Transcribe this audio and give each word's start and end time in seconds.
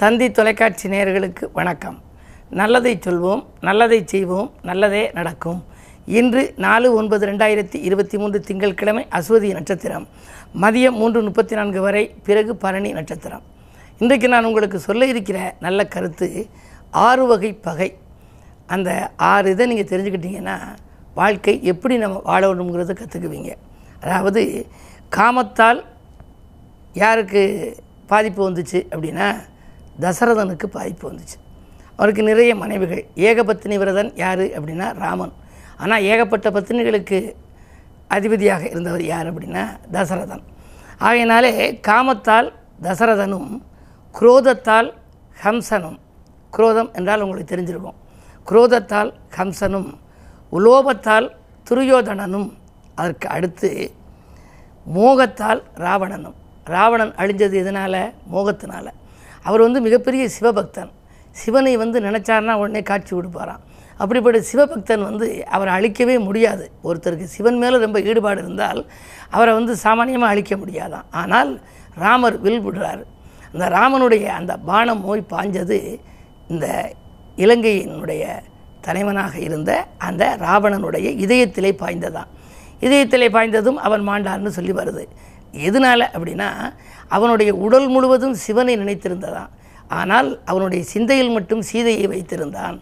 தந்தி 0.00 0.26
தொலைக்காட்சி 0.36 0.86
நேயர்களுக்கு 0.92 1.44
வணக்கம். 1.56 1.96
நல்லதை 2.58 2.92
சொல்வோம் 3.06 3.42
நல்லதை 3.66 3.98
செய்வோம் 4.12 4.46
நல்லதே 4.68 5.02
நடக்கும். 5.16 5.58
இன்று 6.18 6.42
நாலு 6.64 6.88
ஒன்பது 6.98 7.24
ரெண்டாயிரத்தி 7.30 7.78
இருபத்தி 7.88 8.18
மூன்று 8.20 8.38
திங்கட்கிழமை 8.46 9.02
அஸ்வதி 9.18 9.50
நட்சத்திரம். 9.56 10.06
மதியம் 10.62 10.96
மூன்று 11.00 11.22
முப்பத்தி 11.26 11.54
நான்கு 11.58 11.82
வரை 11.86 12.04
பிறகு 12.28 12.54
பரணி 12.64 12.92
நட்சத்திரம். 12.98 13.44
இன்றைக்கு 13.98 14.30
நான் 14.34 14.48
உங்களுக்கு 14.50 14.80
சொல்ல 14.86 15.10
இருக்கிற 15.12 15.38
நல்ல 15.66 15.86
கருத்து 15.96 16.28
ஆறு 16.90 17.26
வகை 17.32 17.52
பகை. 17.68 17.90
அந்த 18.66 19.10
ஆறு 19.32 19.52
இதை 19.56 19.66
நீங்கள் 19.72 19.90
தெரிஞ்சுக்கிட்டீங்கன்னா 19.92 20.56
வாழ்க்கை 21.20 21.56
எப்படி 21.74 21.96
நம்ம 22.06 22.22
வாழணுங்கிறத 22.30 22.98
கற்றுக்குவீங்க 23.02 23.52
அதாவது 24.04 24.44
காமத்தால் 25.18 25.82
யாருக்கு 27.04 27.44
பாதிப்பு 28.06 28.42
வந்துச்சு 28.50 28.78
அப்படின்னா 28.92 29.30
தசரதனுக்கு 30.00 30.66
பாதிப்பு 30.66 31.12
வந்துச்சு. 31.12 31.38
அவருக்கு 31.96 32.22
நிறைய 32.22 32.54
மனைவிகள். 32.54 33.04
ஏகபத்தினி 33.14 33.76
விரதன் 33.78 34.12
யார் 34.16 34.38
அப்படின்னா 34.38 34.98
ராமன். 34.98 35.32
ஆனால் 35.76 36.02
ஏகப்பட்ட 36.02 36.50
பத்தினிகளுக்கு 36.50 37.34
அதிபதியாக 38.08 38.68
இருந்தவர் 38.68 39.04
யார் 39.04 39.34
அப்படின்னா 39.34 39.64
தசரதன். 39.92 40.42
ஆகையினாலே 40.98 41.80
காமத்தால் 41.88 42.52
தசரதனும் 42.82 43.62
குரோதத்தால் 44.20 44.92
ஹம்சனும். 45.42 45.98
குரோதம் 46.56 46.92
என்றால் 46.92 47.20
உங்களுக்கு 47.20 47.56
தெரிஞ்சிருக்கும். 47.56 47.98
குரோதத்தால் 48.46 49.12
ஹம்சனும் 49.36 49.98
உலோபத்தால் 50.52 51.28
துரியோதனனும். 51.70 52.48
அதற்கு 52.94 53.28
அடுத்து 53.28 53.92
மோகத்தால் 54.94 55.62
ராவணனும். 55.76 56.38
ராவணன் 56.64 57.14
அழிஞ்சது 57.14 57.54
எதனால்? 57.54 58.12
மோகத்தினால். 58.32 58.90
அவர் 59.44 59.64
வந்து 59.66 59.80
மிகப்பெரிய 59.80 60.22
சிவபக்தன். 60.36 60.90
சிவனை 61.40 61.72
வந்து 61.82 61.98
நினச்சார்னா 62.00 62.54
உடனே 62.62 62.82
காட்சி 62.82 63.12
கொடுப்பாராம் 63.16 63.62
அப்படிப்பட்ட 64.00 64.38
சிவபக்தன் 64.50 65.02
வந்து 65.08 65.26
அவரை 65.54 65.72
அழிக்கவே 65.78 66.16
முடியாது. 66.26 66.64
ஒருத்தருக்கு 66.84 67.26
சிவன் 67.34 67.58
மேலே 67.62 67.76
ரொம்ப 67.84 67.98
ஈடுபாடு 68.00 68.40
இருந்தால் 68.44 68.80
அவரை 69.30 69.52
வந்து 69.54 69.74
சாமானியமாக 69.84 70.34
அழிக்க 70.34 70.54
முடியாதான் 70.56 71.06
ஆனால் 71.10 71.50
ராமர் 71.94 72.38
வில் 72.40 72.64
விடுறாரு 72.66 73.04
அந்த 73.52 73.66
ராமனுடைய 73.76 74.26
அந்த 74.40 74.52
பானம் 74.70 75.02
நோய் 75.06 75.30
பாஞ்சது 75.30 75.78
இந்த 76.48 76.66
இலங்கையினுடைய 77.36 78.24
தலைவனாக 78.80 79.34
இருந்த 79.38 79.70
அந்த 80.08 80.24
ராவணனுடைய 80.40 81.06
இதயத்திலே 81.24 81.72
பாய்ந்ததான் 81.82 82.30
இதயத்திலே 82.80 83.28
பாய்ந்ததும் 83.36 83.80
அவன் 83.86 84.04
மாண்டார்னு 84.08 84.52
சொல்லி 84.58 84.72
வருது. 84.72 85.04
எதனால் 85.66 86.04
அப்படின்னா 86.16 86.48
அவனுடைய 87.16 87.50
உடல் 87.66 87.88
முழுவதும் 87.88 88.36
சிவனை 88.44 88.74
நினைத்திருந்ததான் 88.76 89.50
ஆனால் 89.98 90.28
அவனுடைய 90.44 90.82
சிந்தையில் 90.84 91.34
மட்டும் 91.36 91.62
சீதையை 91.62 92.04
வைத்திருந்தான். 92.08 92.76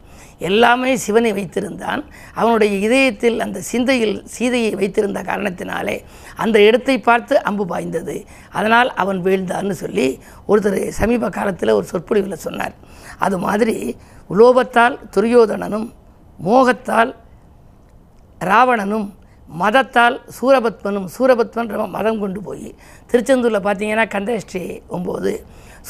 எல்லாமே 0.48 0.90
சிவனை 1.04 1.30
வைத்திருந்தான். 1.32 2.02
அவனுடைய 2.40 2.72
இதயத்தில் 2.86 3.38
அந்த 3.40 3.58
சிந்தையில் 3.60 4.16
சீதையை 4.34 4.72
வைத்திருந்த 4.80 5.20
காரணத்தினாலே 5.22 5.96
அந்த 6.36 6.56
இடத்தை 6.60 6.96
பார்த்து 7.00 7.34
அம்பு 7.42 7.66
பாய்ந்தது. 7.66 8.16
அதனால் 8.52 8.90
அவன் 8.94 9.20
வீழ்ந்தான்னு 9.24 9.76
சொல்லி 9.84 10.06
ஒருத்தர் 10.48 10.78
சமீப 11.00 11.30
காலத்தில் 11.38 11.76
ஒரு 11.78 11.86
சொற்பொழிவில் 11.92 12.44
சொன்னார். 12.46 12.74
அது 13.18 13.38
மாதிரி 13.46 13.76
உலோபத்தால் 14.34 14.96
துரியோதனனும் 15.16 15.88
மோகத்தால் 16.44 17.12
ராவணனும் 18.50 19.08
மதத்தால் 19.62 20.16
சூரபத்மனும் 20.38 21.08
சூரபத்மன் 21.16 21.70
ரொம்ப 21.72 21.86
மதம் 21.96 22.20
கொண்டு 22.22 22.40
போய். 22.40 22.68
திருச்செந்தூரில் 23.10 23.66
பார்த்தீங்கன்னா 23.66 24.06
கந்தஹஷ்டி 24.14 24.62
ஒம்பது. 24.96 25.32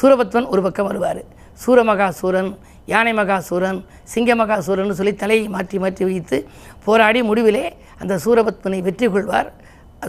சூரபத்மன் 0.01 0.49
ஒரு 0.53 0.63
பக்கம் 0.63 0.89
வருவார். 0.91 1.23
சூரமகாசூரன் 1.65 2.51
யானை 2.93 3.13
மகாசூரன் 3.13 3.81
சிங்க 4.13 4.35
மகாசூரன் 4.41 4.99
சொல்லி 5.01 5.15
தலையை 5.15 5.49
மாற்றி 5.49 5.79
மாற்றி 5.79 6.05
வைத்து 6.05 6.37
போராடி 6.85 7.23
முடிவிலே 7.31 7.65
அந்த 8.01 8.15
சூரபத்மனை 8.25 8.79
வெற்றி 8.89 9.07
கொள்வார் 9.09 9.51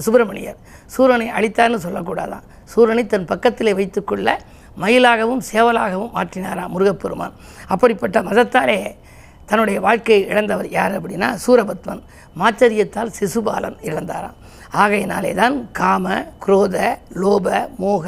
சுப்பிரமணியர். 0.05 0.57
சூரனை 0.95 1.27
அழித்தார்னு 1.37 1.79
சொல்லக்கூடாதான். 1.85 2.45
சூரனை 2.73 3.03
தன் 3.05 3.25
பக்கத்திலே 3.25 3.73
வைத்துக்கொள்ள 3.73 4.39
மயிலாகவும் 4.81 5.41
சேவலாகவும் 5.51 6.11
மாற்றினாராம் 6.17 6.73
முருகப்பெருமான். 6.75 7.33
அப்படிப்பட்ட 7.67 8.21
மதத்தாலே 8.21 8.79
தன்னுடைய 9.49 9.77
வாழ்க்கையை 9.81 10.27
இழந்தவர் 10.27 10.69
யார் 10.69 10.95
அப்படின்னா 10.97 11.29
சூரபத்மன். 11.45 12.01
மாச்சரியத்தால் 12.35 13.15
சிசுபாலன் 13.19 13.77
இழந்தாராம் 13.81 14.37
ஆகையினாலே 14.73 15.33
தான் 15.33 15.55
காம 15.71 16.05
குரோத 16.45 16.75
லோப 17.15 17.47
மோக 17.77 18.05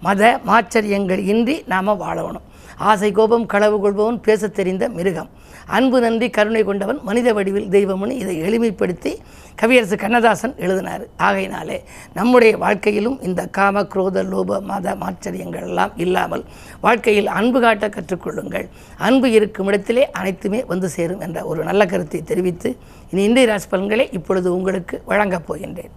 மத 0.00 0.40
மாச்சரியங்கள் 0.46 1.22
இன்றி 1.24 1.56
நாம் 1.66 2.00
வாழணும் 2.00 2.46
ஆசை 2.78 3.12
கோபம் 3.12 3.46
களவு 3.46 3.80
கொள்பவன் 3.80 4.20
பேசத் 4.20 4.54
தெரிந்த 4.54 4.88
மிருகம். 4.88 5.30
அன்பு 5.66 6.00
நன்றி 6.00 6.30
கருணை 6.30 6.64
கொண்டவன் 6.64 7.00
மனித 7.02 7.32
வடிவில் 7.32 7.68
தெய்வம்னு 7.68 8.10
இதை 8.10 8.42
எளிமைப்படுத்தி 8.42 9.12
கவியரசு 9.54 9.96
கண்ணதாசன் 9.96 10.54
எழுதினார். 10.56 11.06
ஆகையினாலே 11.16 11.82
நம்முடைய 12.14 12.56
வாழ்க்கையிலும் 12.56 13.22
இந்த 13.22 13.46
காம 13.46 13.82
குரோத 13.82 14.22
லோப 14.22 14.60
மத 14.60 14.94
மாச்சரியங்கள் 14.94 15.66
எல்லாம் 15.68 15.92
இல்லாமல் 15.96 16.44
வாழ்க்கையில் 16.80 17.26
அன்பு 17.26 17.60
காட்ட 17.60 17.88
கற்றுக்கொள்ளுங்கள். 17.88 18.66
அன்பு 18.98 19.30
இருக்கும் 19.30 19.66
இடத்திலே 19.66 20.10
அனைத்துமே 20.10 20.64
வந்து 20.64 20.88
சேரும் 20.88 21.20
என்ற 21.20 21.44
ஒரு 21.44 21.64
நல்ல 21.64 21.86
கருத்தை 21.86 22.22
தெரிவித்து 22.22 22.76
இனி 23.10 23.22
இந்திய 23.22 23.46
ராசி 23.46 23.68
பலன்களை 23.68 24.08
இப்பொழுது 24.12 24.54
உங்களுக்கு 24.54 25.02
வழங்கப் 25.04 25.52
போகின்றேன். 25.52 25.92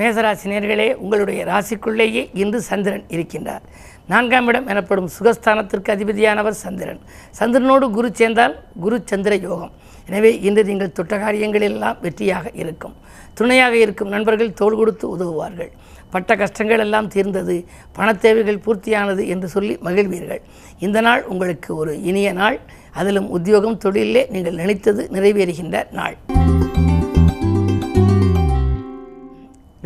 மேசராசினியர்களே 0.00 0.88
உங்களுடைய 1.04 1.40
ராசிக்குள்ளேயே 1.52 2.22
இன்று 2.42 2.58
சந்திரன் 2.70 3.04
இருக்கின்றார். 3.14 3.64
நான்காம் 4.12 4.48
இடம் 4.50 4.68
எனப்படும் 4.72 5.10
சுகஸ்தானத்திற்கு 5.16 5.90
அதிபதியானவர் 5.96 6.56
சந்திரன். 6.64 7.00
சந்திரனோடு 7.40 7.86
குரு 7.96 8.08
சேர்ந்தால் 8.20 8.54
குரு 8.84 8.96
சந்திர 9.10 9.34
யோகம். 9.48 9.72
எனவே 10.08 10.30
இன்று 10.48 10.62
நீங்கள் 10.70 10.94
தொட்ட 10.98 11.16
காரியங்களெல்லாம் 11.24 11.98
வெற்றியாக 12.06 12.46
இருக்கும். 12.62 12.94
துணையாக 13.38 13.74
இருக்கும் 13.84 14.12
நண்பர்கள் 14.14 14.56
தோல் 14.60 14.78
கொடுத்து 14.80 15.06
உதவுவார்கள். 15.16 15.70
பட்ட 16.14 16.36
கஷ்டங்கள் 16.42 16.82
எல்லாம் 16.86 17.10
தீர்ந்தது. 17.14 17.56
பணத்தேவைகள் 17.98 18.62
பூர்த்தியானது 18.66 19.24
என்று 19.34 19.48
சொல்லி 19.54 19.76
மகிழ்வீர்கள். 19.88 20.42
இந்த 20.86 21.00
நாள் 21.08 21.24
உங்களுக்கு 21.32 21.70
ஒரு 21.76 21.94
இனிய 22.02 22.32
நாள். 22.42 22.58
அதிலும் 23.00 23.30
உத்தியோகம் 23.38 23.80
தொழிலே 23.86 24.24
நீங்கள் 24.36 24.60
நினைத்தது 24.62 25.04
நிறைவேறுகின்ற 25.16 25.86
நாள். 26.00 26.16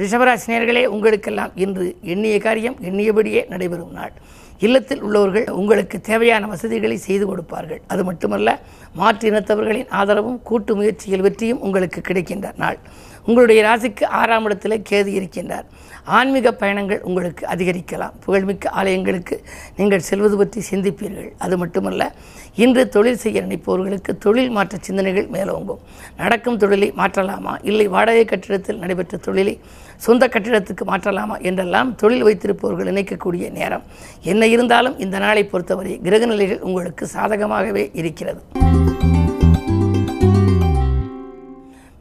ரிஷபராசினியர்களே 0.04 0.84
உங்களுக்கெல்லாம் 0.86 1.52
இன்று 1.54 1.96
எண்ணிய 2.02 2.38
காரியம் 2.38 2.76
எண்ணியபடியே 2.82 3.42
நடைபெறும் 3.48 3.92
நாள். 3.92 4.12
இல்லத்தில் 4.58 5.02
உள்ளவர்கள் 5.02 5.46
உங்களுக்கு 5.50 6.00
தேவையான 6.00 6.46
வசதிகளை 6.46 6.96
செய்து 6.96 7.26
கொடுப்பார்கள். 7.26 7.80
அது 7.86 8.04
மட்டுமல்ல 8.04 8.60
மாற்று 8.94 9.30
இனத்தவர்களின் 9.30 9.88
ஆதரவும் 9.88 10.42
கூட்டு 10.42 10.74
முயற்சியில் 10.74 11.20
வெற்றியும் 11.20 11.60
உங்களுக்கு 11.60 12.00
கிடைக்கின்ற 12.00 12.52
நாள். 12.56 12.78
உங்களுடைய 13.26 13.60
ராசிக்கு 13.68 14.04
ஆறாம் 14.04 14.44
இடத்தில் 14.44 14.84
கேது 14.90 15.10
இருக்கின்றார். 15.20 15.66
ஆன்மீக 16.04 16.52
பயணங்கள் 16.52 17.00
உங்களுக்கு 17.00 17.46
அதிகரிக்கலாம். 17.46 18.14
புகழ்மிக்க 18.24 18.70
ஆலயங்களுக்கு 18.70 19.36
நீங்கள் 19.76 20.04
செல்வது 20.08 20.36
பற்றி 20.36 20.60
சிந்திப்பீர்கள். 20.70 21.30
அது 21.38 21.58
மட்டுமல்ல 21.58 22.12
இன்று 22.54 22.88
தொழில் 22.88 23.20
செய்ய 23.22 23.42
நினைப்பவர்களுக்கு 23.42 24.18
தொழில் 24.18 24.50
மாற்ற 24.50 24.78
சிந்தனைகள் 24.80 25.28
மேலோங்கும். 25.36 25.80
நடக்கும் 26.16 26.56
தொழிலை 26.56 26.92
மாற்றலாமா? 26.96 27.54
இல்லை 27.62 27.86
வாடகை 27.88 28.24
கட்டிடத்தில் 28.24 28.78
நடைபெற்ற 28.78 29.16
தொழிலை 29.16 29.60
சொந்த 29.96 30.26
கட்டிடத்துக்கு 30.26 30.84
மாற்றலாமா 30.86 31.40
என்றெல்லாம் 31.40 31.94
தொழில் 31.94 32.24
வைத்திருப்பவர்கள் 32.28 32.90
நினைக்கக்கூடிய 32.92 33.50
நேரம். 33.50 33.82
என்ன 34.22 34.46
இருந்தாலும் 34.46 34.98
இந்த 34.98 35.18
நாளை 35.18 35.44
பொறுத்தவரை 35.44 36.00
கிரகநிலைகள் 36.02 36.60
உங்களுக்கு 36.60 37.06
சாதகமாகவே 37.14 37.90
இருக்கிறது. 37.94 38.42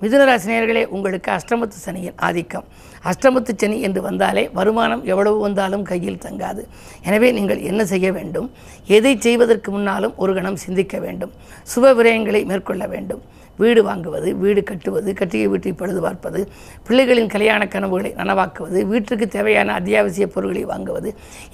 மிதுனராசினியர்களே 0.04 0.84
உங்களுக்கு 0.96 1.30
அஷ்டமத்து 1.36 1.78
சனியின் 1.86 2.18
ஆதிக்கம். 2.28 2.66
அஷ்டமத்து 3.12 3.54
சனி 3.62 3.78
என்று 3.88 4.02
வந்தாலே 4.08 4.44
வருமானம் 4.58 5.04
எவ்வளவு 5.12 5.38
வந்தாலும் 5.46 5.86
கையில் 5.92 6.24
தங்காது. 6.26 6.64
எனவே 7.08 7.30
நீங்கள் 7.38 7.62
என்ன 7.70 7.82
செய்ய 7.94 8.10
வேண்டும்? 8.18 8.48
எதை 8.98 9.14
செய்வதற்கு 9.28 9.72
முன்னாலும் 9.72 10.18
ஒரு 10.24 10.34
கணம் 10.34 10.60
சிந்திக்க 10.66 10.98
வேண்டும். 11.06 11.32
சுப 11.74 11.94
விரயங்களை 12.00 12.42
மேற்கொள்ள 12.52 12.86
வேண்டும். 12.96 13.24
வீடு 13.62 13.82
வாங்குவது 13.88 14.30
வீடு 14.44 14.62
கட்டுவது 14.70 15.10
கட்டிய 15.20 15.50
வீட்டை 15.50 15.72
பழுது 15.80 16.00
பார்ப்பது 16.06 16.40
பிள்ளைகளின் 16.88 17.30
கல்யாண 17.34 17.64
கனவுகளை 17.74 18.12
நனவாக்குவது 18.20 18.80
வீட்டிற்கு 18.92 19.26
தேவையான 19.36 19.74
அத்தியாவசிய 19.80 20.26
பொருட்களை 20.36 20.64
வாங்குவது 20.72 21.10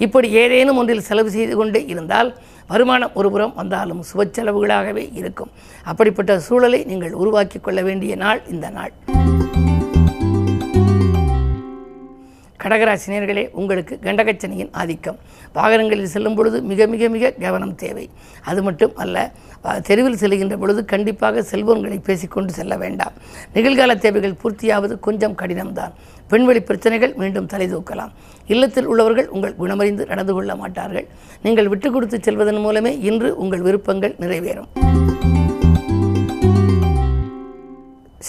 இப்படி 0.05 0.29
ஏதேனும் 0.41 0.79
ஒன்றில் 0.81 1.07
செலவு 1.09 1.31
செய்து 1.35 1.55
கொண்டே 1.61 1.81
இருந்தால் 1.93 2.29
வருமானம் 2.71 3.13
ஒருபுறம் 3.13 3.55
வந்தாலும் 3.55 4.01
சுப 4.09 4.25
செலவுகளாகவே 4.37 5.05
இருக்கும். 5.19 5.51
அப்படிப்பட்ட 5.91 6.39
சூழலை 6.39 6.83
நீங்கள் 6.83 7.13
உருவாக்கி 7.21 7.59
கொள்ள 7.59 7.81
வேண்டிய 7.81 8.15
நாள் 8.15 8.41
இந்த 8.49 8.69
நாள். 8.69 8.93
கடகராசினியர்களே 12.63 13.43
உங்களுக்கு 13.59 13.99
கண்டகச்சனியின் 14.01 14.71
ஆதிக்கம். 14.71 15.19
வாகனங்களில் 15.55 16.11
செல்லும் 16.13 16.35
பொழுது 16.35 16.57
மிக 16.61 16.87
மிக 16.87 17.09
மிக 17.09 17.31
கவனம் 17.31 17.75
தேவை. 17.75 18.09
அது 18.43 18.63
மட்டும் 18.63 18.95
அல்ல 18.95 19.17
தெருவில் 19.61 20.19
செல்கின்ற 20.21 20.57
பொழுது 20.57 20.85
கண்டிப்பாக 20.85 21.43
செல்போன்களை 21.51 21.99
பேசிக்கொண்டு 22.03 22.53
செல்ல 22.53 22.77
வேண்டாம். 22.77 23.11
நிகழ்கால 23.53 23.97
தேவைகள் 23.97 24.37
பூர்த்தியாவது 24.43 24.99
கொஞ்சம் 24.99 25.35
கடினம்தான். 25.37 25.91
பெண்வெளி 26.27 26.61
பிரச்சனைகள் 26.61 27.13
மீண்டும் 27.13 27.45
தலை 27.45 27.75
தூக்கலாம். 27.75 28.11
இல்லத்தில் 28.47 28.85
உள்ளவர்கள் 28.85 29.27
உங்கள் 29.27 29.55
குணமறிந்து 29.59 30.07
நடந்து 30.07 30.33
கொள்ள 30.33 30.55
மாட்டார்கள். 30.55 31.07
நீங்கள் 31.41 31.67
விட்டு 31.67 31.91
கொடுத்து 31.91 32.19
செல்வதன் 32.21 32.59
மூலமே 32.59 32.99
இன்று 32.99 33.37
உங்கள் 33.37 33.61
விருப்பங்கள் 33.61 34.15
நிறைவேறும். 34.19 34.69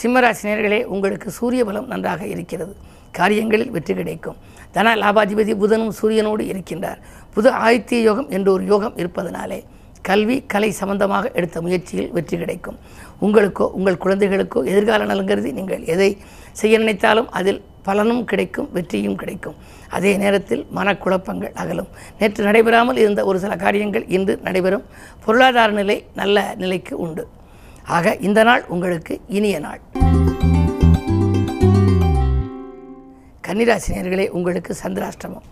சிம்மராசினியர்களே 0.02 0.84
உங்களுக்கு 0.84 1.30
சூரிய 1.30 1.64
பலம் 1.64 1.86
நன்றாக 1.86 2.26
இருக்கிறது. 2.26 2.76
காரியங்களில் 3.12 3.70
வெற்றி 3.70 3.94
கிடைக்கும். 3.94 4.36
தன 4.70 4.96
லாபாதிபதி 4.96 5.54
புதனும் 5.54 5.90
சூரியனோடு 6.02 6.42
இருக்கின்றார். 6.52 6.98
புது 7.34 7.50
ஆதித்ய 7.50 8.00
யோகம் 8.00 8.28
என்ற 8.28 8.52
ஒரு 8.52 8.64
யோகம் 8.64 8.96
இருப்பதனாலே 8.96 9.64
கல்வி 10.08 10.36
கலை 10.52 10.70
சம்பந்தமாக 10.80 11.30
எடுத்த 11.38 11.60
முயற்சியில் 11.64 12.10
வெற்றி 12.16 12.36
கிடைக்கும். 12.38 12.78
உங்களுக்கோ 13.24 13.66
உங்கள் 13.78 14.02
குழந்தைகளுக்கோ 14.04 14.60
எதிர்கால 14.72 15.06
நலங்கிறது 15.12 15.50
நீங்கள் 15.58 15.82
எதை 15.94 16.10
செய்ய 16.60 16.78
நினைத்தாலும் 16.78 17.28
அதில் 17.38 17.60
பலனும் 17.88 18.22
கிடைக்கும் 18.30 18.68
வெற்றியும் 18.76 19.18
கிடைக்கும். 19.20 19.56
அதே 19.96 20.12
நேரத்தில் 20.22 20.62
மனக்குழப்பங்கள் 20.78 21.54
அகலும். 21.62 21.90
நேற்று 22.18 22.44
நடைபெறாமல் 22.44 23.00
இருந்த 23.02 23.20
ஒரு 23.24 23.38
சில 23.38 23.56
காரியங்கள் 23.56 24.06
இன்று 24.16 24.34
நடைபெறும். 24.46 24.84
பொருளாதார 25.24 25.70
நிலை 25.80 25.96
நல்ல 26.20 26.54
நிலைக்கு 26.62 26.96
உண்டு. 27.04 27.24
ஆக 27.96 28.16
இந்த 28.28 28.40
நாள் 28.48 28.64
உங்களுக்கு 28.74 29.14
இனிய 29.38 29.58
நாள். 29.66 29.80
கன்னிராசினியர்களே 33.46 34.28
உங்களுக்கு 34.38 34.72
சந்திராஷ்டமம். 34.82 35.46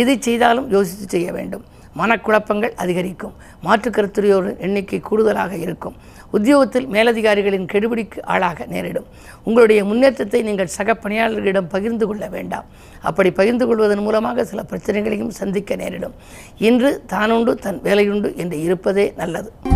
எது 0.00 0.12
செய்தாலும் 0.26 0.68
யோசித்து 0.70 1.06
செய்ய 1.14 1.32
வேண்டும். 1.32 1.64
மனக்குழப்பங்கள் 2.00 2.74
அதிகரிக்கும். 2.74 3.34
மாற்றுக்கருத்துரையோரின் 3.64 4.58
எண்ணிக்கை 4.58 5.00
கூடுதலாக 5.00 5.56
இருக்கும். 5.56 5.96
உத்தியோகத்தில் 6.30 6.86
மேலதிகாரிகளின் 6.86 7.66
கெடுபிடிக்கு 7.72 8.20
ஆளாக 8.22 8.66
நேரிடும். 8.66 9.08
உங்களுடைய 9.42 9.84
முன்னேற்றத்தை 9.84 10.42
நீங்கள் 10.42 10.66
சக 10.66 10.94
பணியாளர்களிடம் 10.94 11.68
பகிர்ந்து 11.68 12.06
கொள்ள 12.06 12.28
வேண்டாம். 12.28 12.64
அப்படி 13.02 13.30
பகிர்ந்து 13.30 13.66
கொள்வதன் 13.66 13.98
மூலமாக 13.98 14.44
சில 14.44 14.62
பிரச்சனைகளையும் 14.62 15.30
சந்திக்க 15.30 15.76
நேரிடும். 15.76 16.14
இன்று 16.58 17.04
தானுண்டு 17.12 17.54
தன் 17.54 17.80
வேலையுண்டு 17.84 18.34
என்று 18.34 18.62
இருப்பதே 18.62 19.12
நல்லது. 19.16 19.71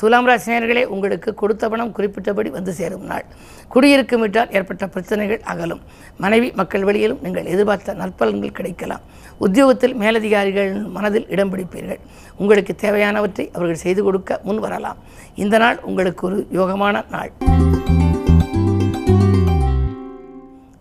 துலாம் 0.00 0.26
ராசினியர்களே 0.28 0.82
உங்களுக்கு 0.94 1.30
கொடுத்த 1.40 1.68
பணம் 1.68 1.92
குறிப்பிட்டபடி 1.96 2.50
வந்து 2.56 2.72
சேரும் 2.78 3.04
நாள். 3.10 3.24
குடியிருக்கும் 3.68 4.20
விட்டால் 4.20 4.50
ஏற்பட்ட 4.56 4.84
பிரச்சனைகள் 4.94 5.40
அகலும். 5.52 5.80
மனைவி 6.24 6.48
மக்கள் 6.58 6.84
வழியிலும் 6.88 7.22
நீங்கள் 7.22 7.48
எதிர்பார்த்த 7.52 7.94
நற்பலன்கள் 7.94 8.56
கிடைக்கலாம். 8.58 9.04
உத்தியோகத்தில் 9.38 9.94
மேலதிகாரிகள் 10.02 10.74
மனதில் 10.96 11.28
இடம் 11.28 11.52
பிடிப்பீர்கள். 11.52 12.00
உங்களுக்கு 12.36 12.74
தேவையானவற்றை 12.82 13.46
அவர்கள் 13.56 13.82
செய்து 13.84 14.02
கொடுக்க 14.02 14.40
முன் 14.48 14.60
வரலாம். 14.66 15.00
இந்த 15.34 15.58
நாள் 15.64 15.80
உங்களுக்கு 15.90 16.26
ஒரு 16.26 16.46
யோகமான 16.58 17.04
நாள். 17.14 17.32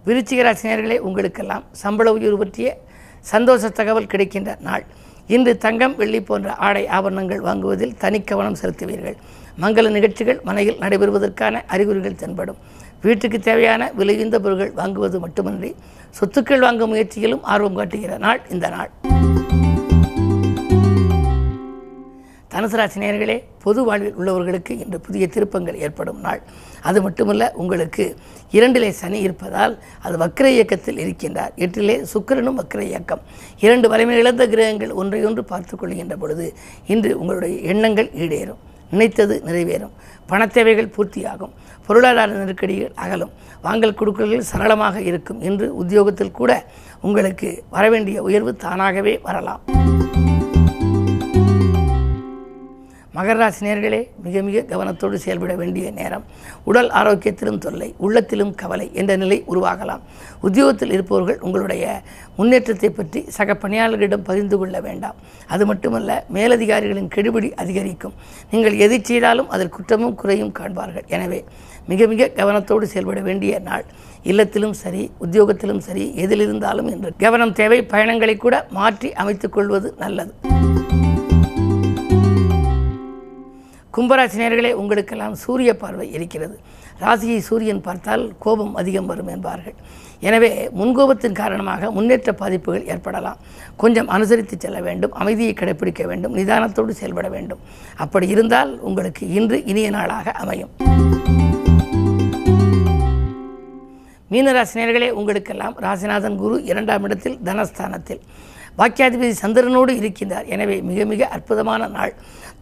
விருச்சிக 0.07 0.41
ராசினியர்களே 0.47 1.00
உங்களுக்கெல்லாம் 1.07 1.63
சம்பள 1.83 2.13
உயர்வு 2.17 2.38
பற்றிய 2.38 2.77
சந்தோஷ 3.33 3.69
தகவல் 3.69 4.12
கிடைக்கின்ற 4.13 4.51
நாள். 4.69 4.85
இன்று 5.27 5.57
தங்கம் 5.57 5.95
வெள்ளி 5.95 6.22
போன்ற 6.22 6.54
ஆடை 6.54 6.88
ஆபரணங்கள் 6.88 7.42
வாங்குவதில் 7.42 7.98
தனி 7.98 8.22
கவனம் 8.22 8.57
செலுத்துவீர்கள். 8.62 9.18
மங்கள 9.62 9.89
நிகழ்ச்சிகள் 9.89 10.39
மனையில் 10.44 10.80
நடைபெறுவதற்கான 10.80 11.62
அறிகுறிகள் 11.68 12.16
தென்படும். 12.16 12.57
வீட்டுக்கு 13.01 13.39
தேவையான 13.39 13.92
விலையுந்த 13.98 14.39
பொருட்கள் 14.39 14.77
வாங்குவது 14.81 15.19
மட்டுமின்றி 15.19 15.75
சொத்துக்கள் 16.19 16.66
வாங்கும் 16.68 16.95
முயற்சியிலும் 16.95 17.42
ஆர்வம் 17.42 17.75
காட்டுகிற 17.75 18.18
நாள் 18.18 18.42
இந்த 18.50 18.69
நாள். 18.69 18.92
தனுசராசி 22.65 23.00
நேர்களே 23.01 23.44
பொது 23.63 23.83
வாழ்வில் 23.83 24.15
உள்ளவர்களுக்கு 24.19 24.69
இன்று 24.69 25.00
புதிய 25.00 25.27
திருப்பங்கள் 25.27 25.77
ஏற்படும் 25.79 26.19
நாள். 26.19 26.41
அது 26.81 27.01
மட்டுமல்ல 27.01 27.51
உங்களுக்கு 27.56 28.15
இரண்டிலே 28.51 28.89
சனி 28.89 29.19
இருப்பதால் 29.19 29.77
அது 30.01 30.15
வக்ர 30.17 30.45
இயக்கத்தில் 30.45 30.97
இருக்கின்றார். 30.97 31.51
எட்டிலே 31.56 32.06
சுக்கிரனும் 32.13 32.59
வக்ர 32.62 32.79
இயக்கம். 32.79 33.21
இரண்டு 33.59 33.89
வலிமை 33.89 34.17
இழந்த 34.17 34.47
கிரகங்கள் 34.47 34.91
ஒன்றையொன்று 34.91 35.39
பார்த்து 35.39 35.77
கொள்கின்ற 35.77 36.15
பொழுது 36.15 36.53
இன்று 36.88 37.19
உங்களுடைய 37.19 37.57
எண்ணங்கள் 37.73 38.09
ஈடேறும். 38.23 38.62
நினைத்தது 38.91 39.44
நிறைவேறும். 39.45 39.94
பணத்தேவைகள் 40.29 40.94
பூர்த்தியாகும். 40.97 41.53
பொருளாதார 41.85 42.31
நெருக்கடிகள் 42.31 42.91
அகலும். 42.95 43.31
வாங்கல் 43.62 43.94
கொடுக்கல்கள் 43.94 44.50
சரளமாக 44.53 45.01
இருக்கும் 45.01 45.41
இன்று 45.41 45.75
உத்தியோகத்தில் 45.75 46.38
கூட 46.41 46.65
உங்களுக்கு 47.01 47.63
வரவேண்டிய 47.69 48.21
உயர்வு 48.21 48.56
தானாகவே 48.56 49.19
வரலாம். 49.23 49.62
மகர 53.15 53.35
ராசி 53.41 53.63
மிக 54.25 54.41
மிக 54.47 54.62
கவனத்தோடு 54.71 55.17
செயல்பட 55.23 55.53
வேண்டிய 55.62 55.91
நேரம். 56.00 56.23
உடல் 56.69 56.89
ஆரோக்கியத்திலும் 57.00 57.59
தொல்லை 57.65 57.89
உள்ளத்திலும் 58.06 58.53
கவலை 58.62 58.88
என்ற 59.00 59.12
நிலை 59.23 59.38
உருவாகலாம். 59.51 60.01
உத்தியோகத்தில் 60.47 60.94
இருப்பவர்கள் 60.95 61.39
உங்களுடைய 61.47 61.83
முன்னேற்றத்தை 62.38 62.89
பற்றி 62.89 63.19
சக 63.38 63.56
பணியாளர்களிடம் 63.63 64.25
பகிர்ந்து 64.29 64.57
கொள்ள 64.62 64.75
வேண்டாம். 64.88 65.19
அது 65.53 65.65
மட்டுமல்ல 65.71 66.17
மேலதிகாரிகளின் 66.38 67.12
கெடுபிடி 67.15 67.51
அதிகரிக்கும். 67.63 68.15
நீங்கள் 68.53 68.75
எதை 68.88 69.00
செய்தாலும் 69.12 69.51
அதில் 69.56 69.73
குற்றமும் 69.77 70.17
குறையும் 70.23 70.53
காண்பார்கள். 70.59 71.07
எனவே 71.17 71.39
மிக 71.91 72.07
மிக 72.13 72.31
கவனத்தோடு 72.39 72.85
செயல்பட 72.94 73.21
வேண்டிய 73.29 73.59
நாள். 73.69 73.85
இல்லத்திலும் 74.31 74.75
சரி 74.83 75.03
உத்தியோகத்திலும் 75.25 75.81
சரி 75.88 76.06
எதிலிருந்தாலும் 76.25 76.91
என்று. 76.94 77.12
கவனம் 77.25 77.56
தேவை 77.62 77.79
பயணங்களை 77.94 78.38
கூட 78.45 78.56
மாற்றி 78.79 79.12
அமைத்துக் 79.23 79.56
கொள்வது 79.57 79.89
நல்லது. 80.03 80.33
கும்பராசினியர்களே 83.95 84.71
உங்களுக்கெல்லாம் 84.81 85.36
சூரிய 85.42 85.71
பார்வை 85.81 86.06
இருக்கிறது. 86.15 86.56
ராசியை 87.03 87.38
சூரியன் 87.47 87.81
பார்த்தால் 87.81 88.24
கோபம் 88.44 88.74
அதிகம் 88.81 89.06
வரும் 89.06 89.30
என்பார்கள். 89.33 89.75
எனவே 90.27 90.50
முன்கோபத்தின் 90.80 91.38
காரணமாக 91.39 91.92
முன்னேற்ற 91.92 92.31
பாதிப்புகள் 92.42 92.88
ஏற்படலாம். 92.94 93.39
கொஞ்சம் 93.83 94.09
அனுசரித்து 94.15 94.56
செல்ல 94.63 94.80
வேண்டும் 94.88 95.13
அமைதியை 95.21 95.53
கடைப்பிடிக்க 95.53 96.03
வேண்டும் 96.12 96.36
நிதானத்தோடு 96.39 96.95
செயல்பட 97.01 97.30
வேண்டும். 97.36 97.62
அப்படி 98.06 98.27
இருந்தால் 98.27 98.74
உங்களுக்கு 98.80 99.30
இன்று 99.39 99.59
இனிய 99.65 99.89
நாளாக 99.89 100.31
அமையும். 100.44 100.74
மீனராசினியர்களே 104.31 105.09
உங்களுக்கெல்லாம் 105.19 105.75
ராசிநாதன் 105.86 106.39
குரு 106.44 106.56
இரண்டாம் 106.71 107.03
இடத்தில் 107.03 107.39
தனஸ்தானத்தில். 107.50 108.21
வாக்கியாதிபதி 108.80 109.34
சந்திரனோடு 109.41 109.91
இருக்கின்றார். 110.01 110.46
எனவே 110.46 110.82
மிக 110.82 111.05
மிக 111.05 111.27
அற்புதமான 111.27 111.88
நாள். 111.88 112.13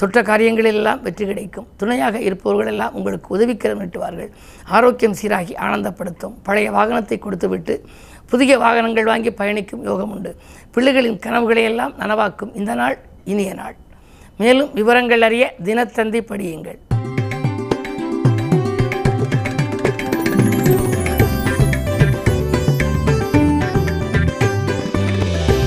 தொற்ற 0.02 0.20
காரியங்களெல்லாம் 0.30 1.02
வெற்றி 1.02 1.26
கிடைக்கும். 1.26 1.68
துணையாக 1.78 2.20
இருப்பவர்களெல்லாம் 2.20 2.96
உங்களுக்கு 3.00 3.28
உதவிக்கரம் 3.38 3.82
நீட்டுவார்கள். 3.82 4.32
ஆரோக்கியம் 4.78 5.18
சீராகி 5.22 5.56
ஆனந்தப்படுத்தும். 5.66 6.36
பழைய 6.44 6.72
வாகனத்தை 6.72 7.20
கொடுத்துவிட்டு 7.20 7.76
புதிய 8.32 8.58
வாகனங்கள் 8.58 9.10
வாங்கி 9.12 9.32
பயணிக்கும் 9.32 9.84
யோகம் 9.84 10.12
உண்டு. 10.12 10.32
பிள்ளைகளின் 10.76 11.20
கனவுகளையெல்லாம் 11.26 11.94
நனவாக்கும் 12.02 12.56
இந்த 12.56 12.74
நாள் 12.74 12.98
இனிய 13.24 13.54
நாள். 13.54 13.76
மேலும் 14.38 14.74
விவரங்கள் 14.74 15.22
அறிய 15.22 15.56
தினத்தந்தி 15.64 16.22
படியுங்கள். 16.32 16.80